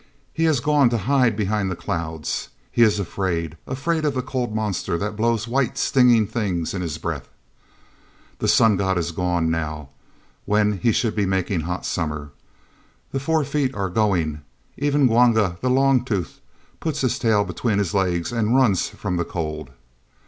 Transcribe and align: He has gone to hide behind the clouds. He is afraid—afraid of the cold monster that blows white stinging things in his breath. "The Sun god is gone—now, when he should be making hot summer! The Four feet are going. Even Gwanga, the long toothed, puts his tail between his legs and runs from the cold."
He 0.33 0.45
has 0.45 0.59
gone 0.61 0.89
to 0.89 0.97
hide 0.97 1.35
behind 1.37 1.69
the 1.69 1.75
clouds. 1.75 2.49
He 2.71 2.81
is 2.81 2.97
afraid—afraid 2.97 4.03
of 4.03 4.15
the 4.15 4.23
cold 4.23 4.55
monster 4.55 4.97
that 4.97 5.15
blows 5.15 5.47
white 5.47 5.77
stinging 5.77 6.25
things 6.25 6.73
in 6.73 6.81
his 6.81 6.97
breath. 6.97 7.27
"The 8.39 8.47
Sun 8.47 8.77
god 8.77 8.97
is 8.97 9.11
gone—now, 9.11 9.89
when 10.45 10.79
he 10.79 10.91
should 10.91 11.15
be 11.15 11.27
making 11.27 11.59
hot 11.59 11.85
summer! 11.85 12.31
The 13.11 13.19
Four 13.19 13.43
feet 13.43 13.75
are 13.75 13.89
going. 13.91 14.41
Even 14.75 15.05
Gwanga, 15.05 15.59
the 15.61 15.69
long 15.69 16.03
toothed, 16.03 16.39
puts 16.79 17.01
his 17.01 17.19
tail 17.19 17.43
between 17.43 17.77
his 17.77 17.93
legs 17.93 18.31
and 18.31 18.55
runs 18.55 18.89
from 18.89 19.17
the 19.17 19.23
cold." 19.25 19.69